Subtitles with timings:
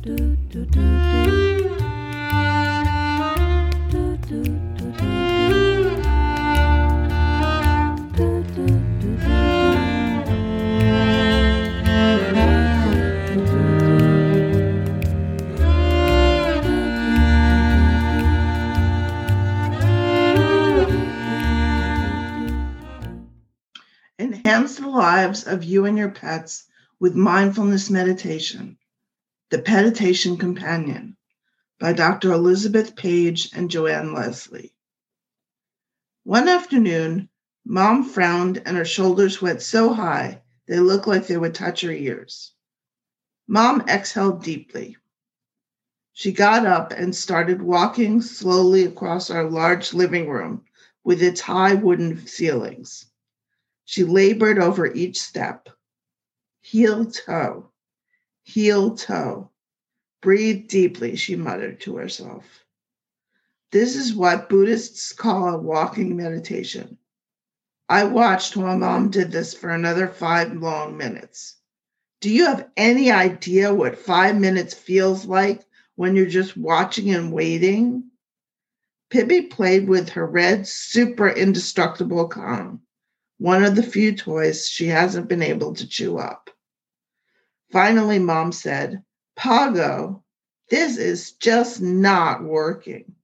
[0.00, 0.46] Enhance
[24.76, 26.66] the lives of you and your pets
[27.00, 28.77] with mindfulness meditation.
[29.50, 31.16] The Meditation Companion
[31.78, 32.32] by Dr.
[32.32, 34.74] Elizabeth Page and Joanne Leslie.
[36.24, 37.30] One afternoon,
[37.64, 41.90] Mom frowned and her shoulders went so high they looked like they would touch her
[41.90, 42.52] ears.
[43.46, 44.98] Mom exhaled deeply.
[46.12, 50.66] She got up and started walking slowly across our large living room
[51.04, 53.06] with its high wooden ceilings.
[53.86, 55.70] She labored over each step.
[56.60, 57.70] Heel toe,
[58.48, 59.50] heel toe.
[60.22, 62.64] Breathe deeply, she muttered to herself.
[63.70, 66.98] This is what Buddhists call a walking meditation.
[67.88, 71.56] I watched while mom did this for another five long minutes.
[72.20, 75.64] Do you have any idea what five minutes feels like
[75.96, 78.10] when you're just watching and waiting?
[79.10, 82.80] Pippi played with her red, super indestructible Kong
[83.38, 86.50] one of the few toys she hasn't been able to chew up.
[87.70, 89.02] Finally, mom said,
[89.36, 90.22] Pago,
[90.70, 93.14] this is just not working.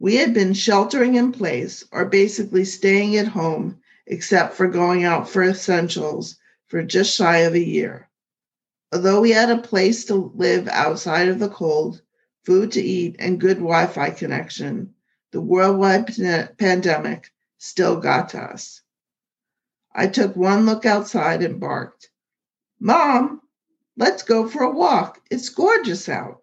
[0.00, 5.28] We had been sheltering in place or basically staying at home, except for going out
[5.28, 6.36] for essentials
[6.66, 8.08] for just shy of a year.
[8.92, 12.02] Although we had a place to live outside of the cold,
[12.44, 14.94] food to eat, and good Wi Fi connection,
[15.30, 16.06] the worldwide
[16.58, 18.82] pandemic still got to us.
[19.92, 22.10] I took one look outside and barked,
[22.80, 23.42] Mom,
[23.96, 25.20] let's go for a walk.
[25.30, 26.42] It's gorgeous out.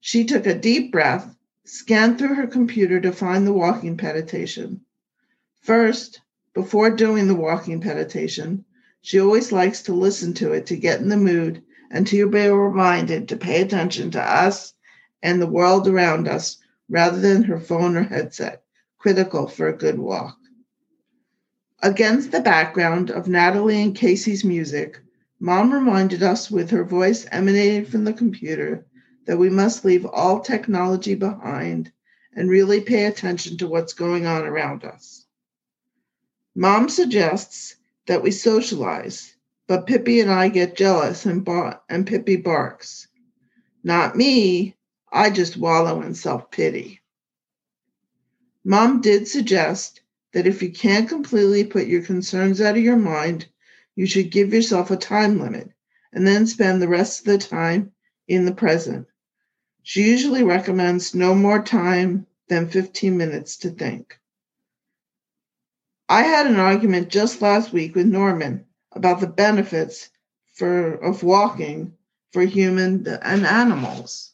[0.00, 4.82] She took a deep breath, scanned through her computer to find the walking meditation.
[5.62, 6.20] First,
[6.52, 8.66] before doing the walking meditation,
[9.00, 12.48] she always likes to listen to it to get in the mood and to be
[12.48, 14.74] reminded to pay attention to us
[15.22, 16.58] and the world around us
[16.90, 18.62] rather than her phone or headset,
[18.98, 20.36] critical for a good walk.
[21.82, 25.00] Against the background of Natalie and Casey's music,
[25.40, 28.86] Mom reminded us with her voice emanating from the computer
[29.26, 31.90] that we must leave all technology behind
[32.34, 35.26] and really pay attention to what's going on around us.
[36.54, 39.34] Mom suggests that we socialize,
[39.66, 43.08] but Pippi and I get jealous and, bar- and Pippi barks.
[43.82, 44.76] Not me,
[45.12, 47.00] I just wallow in self pity.
[48.64, 50.00] Mom did suggest
[50.32, 53.46] that if you can't completely put your concerns out of your mind,
[53.96, 55.70] you should give yourself a time limit
[56.12, 57.92] and then spend the rest of the time
[58.28, 59.06] in the present.
[59.82, 64.18] She usually recommends no more time than 15 minutes to think.
[66.08, 70.10] I had an argument just last week with Norman about the benefits
[70.54, 71.94] for of walking
[72.32, 74.32] for human and animals.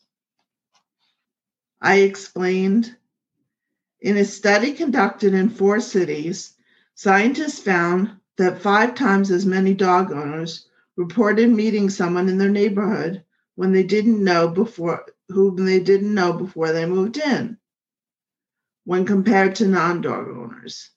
[1.81, 2.97] I explained
[4.00, 6.54] in a study conducted in four cities,
[6.94, 13.22] scientists found that five times as many dog owners reported meeting someone in their neighborhood
[13.54, 17.58] when they didn't know before whom they didn't know before they moved in
[18.84, 20.88] when compared to non-dog owners.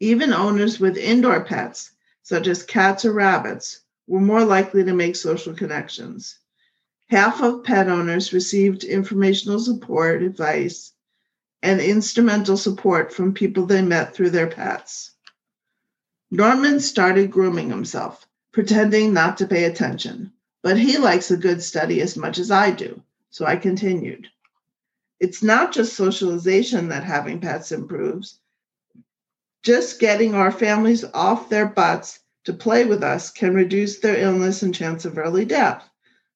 [0.00, 1.90] Even owners with indoor pets,
[2.22, 6.38] such as cats or rabbits, were more likely to make social connections.
[7.10, 10.94] Half of pet owners received informational support advice
[11.62, 15.12] and instrumental support from people they met through their pets.
[16.30, 20.32] Norman started grooming himself, pretending not to pay attention,
[20.62, 23.00] but he likes a good study as much as I do,
[23.30, 24.26] so I continued.
[25.20, 28.40] It's not just socialization that having pets improves.
[29.62, 34.62] Just getting our families off their butts to play with us can reduce their illness
[34.62, 35.88] and chance of early death.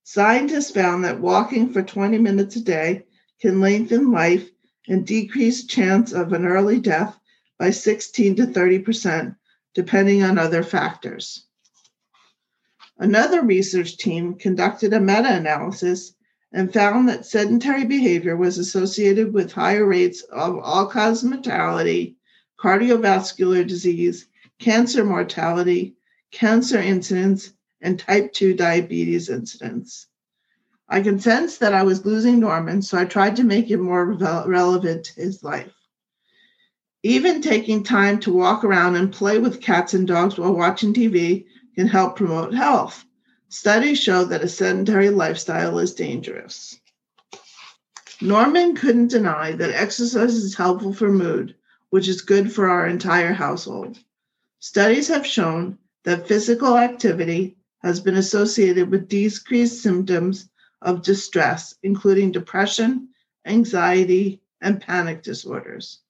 [0.05, 3.05] Scientists found that walking for 20 minutes a day
[3.41, 4.49] can lengthen life
[4.89, 7.19] and decrease chance of an early death
[7.59, 9.37] by 16 to 30%,
[9.75, 11.47] depending on other factors.
[12.99, 16.15] Another research team conducted a meta analysis
[16.53, 22.17] and found that sedentary behavior was associated with higher rates of all cause mortality,
[22.59, 24.27] cardiovascular disease,
[24.59, 25.97] cancer mortality,
[26.31, 30.09] cancer incidence, and type 2 diabetes incidence.
[30.89, 34.07] I can sense that I was losing Norman, so I tried to make it more
[34.07, 35.73] re- relevant to his life.
[37.03, 41.47] Even taking time to walk around and play with cats and dogs while watching TV
[41.75, 43.05] can help promote health.
[43.49, 46.79] Studies show that a sedentary lifestyle is dangerous.
[48.21, 51.55] Norman couldn't deny that exercise is helpful for mood,
[51.89, 53.99] which is good for our entire household.
[54.59, 60.51] Studies have shown that physical activity has been associated with decreased symptoms
[60.83, 63.09] of distress, including depression,
[63.47, 66.01] anxiety, and panic disorders.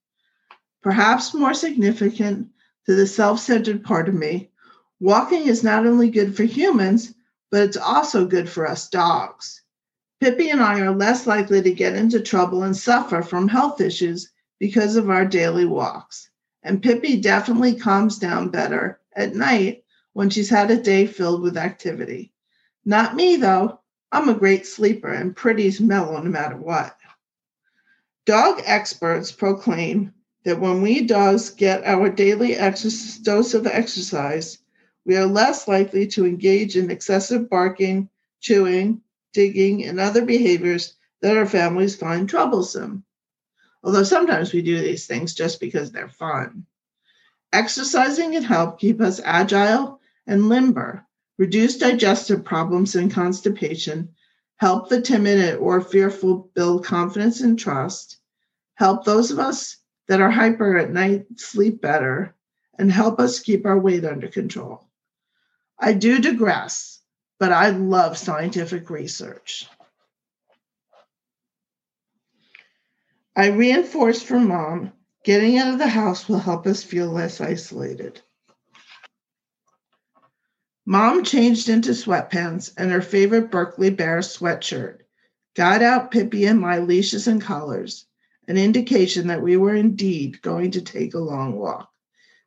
[0.82, 2.48] Perhaps more significant
[2.86, 4.50] to the self centered part of me,
[4.98, 7.14] walking is not only good for humans,
[7.50, 9.62] but it's also good for us dogs.
[10.20, 14.30] Pippi and I are less likely to get into trouble and suffer from health issues
[14.58, 16.30] because of our daily walks.
[16.62, 21.56] And Pippi definitely calms down better at night when she's had a day filled with
[21.56, 22.32] activity.
[22.84, 23.80] Not me, though.
[24.12, 26.96] I'm a great sleeper and pretty mellow no matter what.
[28.26, 30.12] Dog experts proclaim
[30.44, 34.58] that when we dogs get our daily dose of exercise,
[35.04, 38.08] we are less likely to engage in excessive barking,
[38.40, 39.02] chewing,
[39.32, 43.04] digging, and other behaviors that our families find troublesome.
[43.82, 46.66] Although sometimes we do these things just because they're fun.
[47.52, 51.04] Exercising can help keep us agile and limber,
[51.38, 54.08] reduce digestive problems and constipation,
[54.56, 58.18] help the timid or fearful build confidence and trust,
[58.74, 59.79] help those of us
[60.10, 62.34] that are hyper at night sleep better,
[62.78, 64.86] and help us keep our weight under control.
[65.78, 67.00] I do digress
[67.40, 69.66] but I love scientific research.
[73.34, 74.92] I reinforced for mom
[75.24, 78.20] getting out of the house will help us feel less isolated.
[80.84, 84.98] Mom changed into sweatpants and her favorite Berkeley Bears sweatshirt,
[85.54, 88.06] got out Pippi and my leashes and collars,
[88.50, 91.88] an indication that we were indeed going to take a long walk.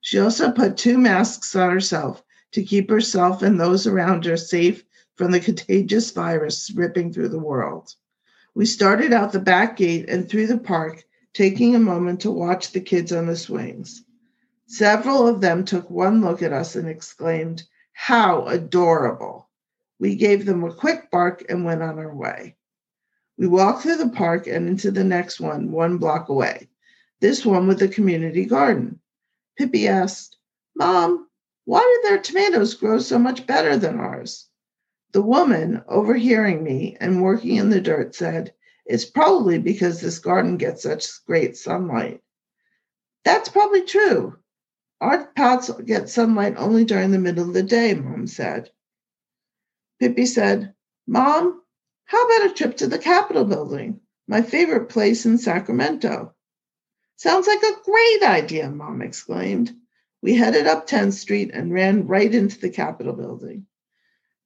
[0.02, 2.22] She also put two masks on herself
[2.52, 4.84] to keep herself and those around her safe
[5.16, 7.96] from the contagious virus ripping through the world.
[8.54, 12.74] We started out the back gate and through the park, taking a moment to watch
[12.74, 14.04] the kids on the swings.
[14.68, 17.64] Several of them took one look at us and exclaimed,
[17.94, 19.48] How adorable!
[20.00, 22.58] We gave them a quick bark and went on our way.
[23.38, 26.70] We walked through the park and into the next one, one block away,
[27.20, 29.00] this one with a community garden.
[29.58, 30.38] Pippi asked,
[30.76, 31.28] Mom,
[31.66, 34.50] why do their tomatoes grow so much better than ours?
[35.14, 38.54] The woman, overhearing me and working in the dirt, said,
[38.86, 42.22] It's probably because this garden gets such great sunlight.
[43.24, 44.38] That's probably true.
[45.02, 48.70] Our pots get sunlight only during the middle of the day, Mom said.
[50.00, 50.74] Pippi said,
[51.08, 51.63] Mom,
[52.14, 56.32] how about a trip to the Capitol building, my favorite place in Sacramento?
[57.16, 59.76] Sounds like a great idea, Mom exclaimed.
[60.22, 63.66] We headed up 10th Street and ran right into the Capitol building.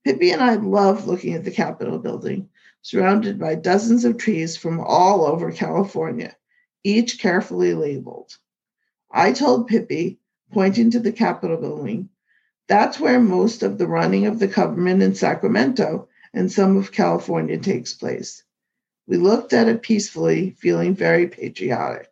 [0.06, 2.48] Pippi and I love looking at the Capitol building,
[2.84, 6.38] surrounded by dozens of trees from all over California,
[6.86, 8.38] each carefully labeled.
[9.12, 10.20] I told Pippi,
[10.54, 12.08] pointing to the Capitol building,
[12.70, 17.58] that's where most of the running of the government in Sacramento and some of California
[17.58, 18.44] takes place.
[19.08, 22.12] We looked at it peacefully, feeling very patriotic.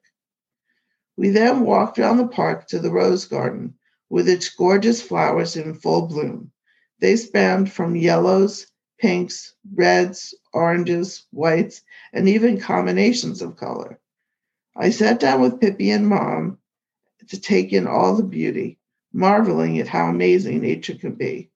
[1.16, 3.76] We then walked around the park to the Rose Garden
[4.10, 6.52] with its gorgeous flowers in full bloom.
[7.00, 8.66] They spanned from yellows,
[8.98, 14.00] pinks, reds, oranges, whites, and even combinations of color.
[14.76, 16.58] I sat down with Pippi and Mom
[17.28, 18.80] to take in all the beauty,
[19.14, 21.52] marveling at how amazing nature can be.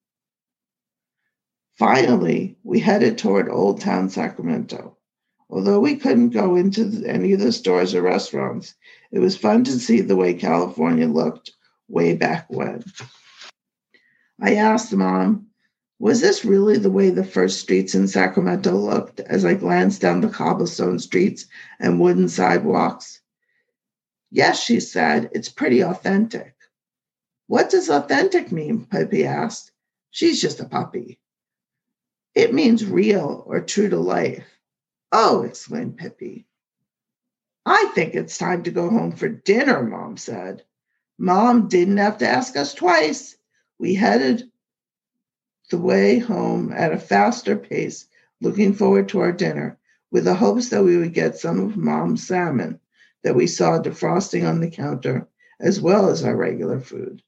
[1.80, 4.98] Finally, we headed toward Old Town Sacramento.
[5.50, 8.76] Although we couldn't go into any of the stores or restaurants,
[9.14, 11.52] it was fun to see the way California looked
[11.88, 12.84] way back when.
[14.42, 15.48] I asked Mom,
[16.00, 20.20] was this really the way the first streets in Sacramento looked as I glanced down
[20.20, 21.46] the cobblestone streets
[21.80, 23.22] and wooden sidewalks?
[24.32, 26.56] Yes, she said, it's pretty authentic.
[27.48, 28.86] What does authentic mean?
[28.86, 29.72] Pippi asked.
[30.12, 31.19] She's just a puppy.
[32.36, 34.46] It means real or true to life.
[35.12, 36.46] Oh, exclaimed Pippi.
[37.66, 40.64] I think it's time to go home for dinner, Mom said.
[41.18, 43.36] Mom didn't have to ask us twice.
[43.78, 44.50] We headed
[45.70, 48.08] the way home at a faster pace,
[48.42, 49.78] looking forward to our dinner,
[50.12, 52.80] with the hopes that we would get some of Mom's salmon
[53.24, 55.28] that we saw defrosting on the counter,
[55.60, 57.22] as well as our regular food.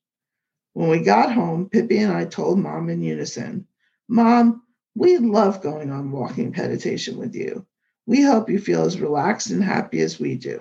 [0.74, 3.68] When we got home, Pippi and I told Mom in unison,
[4.08, 4.64] Mom,
[4.96, 7.66] we love going on walking meditation with you.
[8.08, 10.60] We hope you feel as relaxed and happy as we do.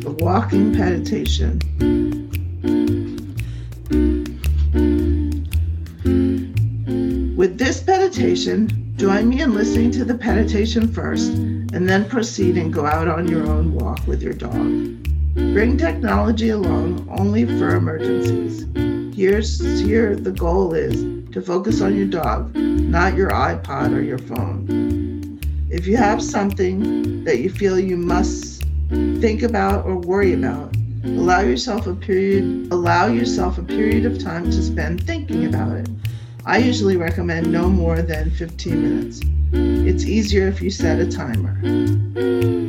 [0.00, 1.60] The walking meditation.
[7.36, 12.72] With this meditation, join me in listening to the meditation first and then proceed and
[12.72, 14.98] go out on your own walk with your dog.
[15.34, 18.66] Bring technology along only for emergencies.
[19.16, 24.18] Here's here the goal is to focus on your dog, not your iPod or your
[24.18, 25.38] phone.
[25.70, 31.40] If you have something that you feel you must think about or worry about, allow
[31.40, 35.88] yourself a period allow yourself a period of time to spend thinking about it.
[36.46, 39.20] I usually recommend no more than 15 minutes.
[39.52, 41.58] It's easier if you set a timer.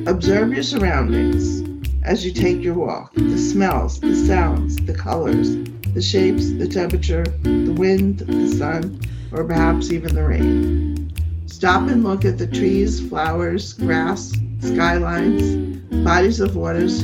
[0.09, 1.68] Observe your surroundings
[2.09, 5.55] as you take your walk the smells, the sounds, the colors,
[5.93, 8.99] the shapes, the temperature, the wind, the sun,
[9.31, 11.13] or perhaps even the rain.
[11.45, 15.55] Stop and look at the trees, flowers, grass, skylines,
[16.03, 17.03] bodies of waters,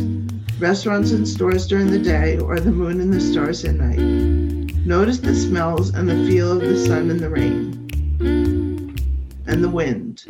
[0.57, 3.99] restaurants and stores during the day, or the moon and the stars at night.
[4.87, 7.85] Notice the smells and the feel of the sun and the rain
[9.45, 10.23] and the wind.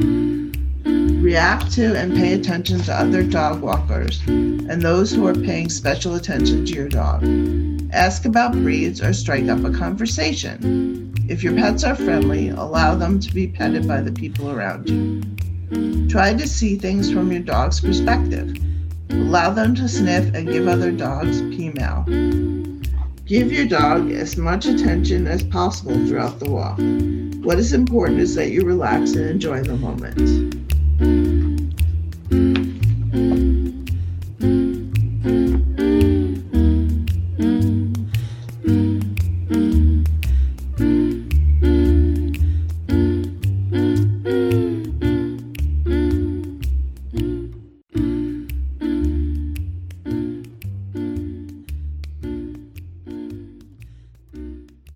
[1.25, 6.13] React to and pay attention to other dog walkers and those who are paying special
[6.13, 7.24] attention to your dog.
[7.91, 11.12] Ask about breeds or strike up a conversation.
[11.27, 16.08] If your pets are friendly, allow them to be petted by the people around you.
[16.08, 18.55] Try to see things from your dog's perspective.
[19.10, 22.03] Allow them to sniff and give other dogs pee meow.
[23.25, 26.77] Give your dog as much attention as possible throughout the walk.
[27.44, 30.64] What is important is that you relax and enjoy the moment.
[30.98, 31.45] Mm.